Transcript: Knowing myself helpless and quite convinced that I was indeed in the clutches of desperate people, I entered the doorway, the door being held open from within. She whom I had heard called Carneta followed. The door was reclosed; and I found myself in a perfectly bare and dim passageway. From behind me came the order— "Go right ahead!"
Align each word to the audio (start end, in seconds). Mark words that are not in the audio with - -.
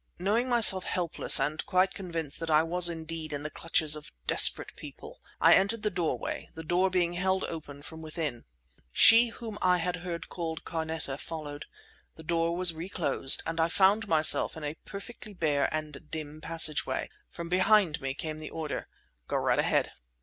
Knowing 0.17 0.49
myself 0.49 0.83
helpless 0.83 1.39
and 1.39 1.63
quite 1.67 1.93
convinced 1.93 2.39
that 2.39 2.49
I 2.49 2.63
was 2.63 2.89
indeed 2.89 3.31
in 3.31 3.43
the 3.43 3.51
clutches 3.51 3.95
of 3.95 4.11
desperate 4.25 4.75
people, 4.75 5.19
I 5.39 5.53
entered 5.53 5.83
the 5.83 5.91
doorway, 5.91 6.49
the 6.55 6.63
door 6.63 6.89
being 6.89 7.13
held 7.13 7.43
open 7.43 7.83
from 7.83 8.01
within. 8.01 8.45
She 8.91 9.27
whom 9.27 9.59
I 9.61 9.77
had 9.77 9.97
heard 9.97 10.27
called 10.27 10.65
Carneta 10.65 11.19
followed. 11.19 11.67
The 12.15 12.23
door 12.23 12.55
was 12.55 12.73
reclosed; 12.73 13.43
and 13.45 13.59
I 13.59 13.67
found 13.67 14.07
myself 14.07 14.57
in 14.57 14.63
a 14.63 14.73
perfectly 14.85 15.35
bare 15.35 15.71
and 15.71 16.09
dim 16.09 16.41
passageway. 16.41 17.07
From 17.29 17.47
behind 17.47 18.01
me 18.01 18.15
came 18.15 18.39
the 18.39 18.49
order— 18.49 18.87
"Go 19.27 19.35
right 19.37 19.59
ahead!" 19.59 19.91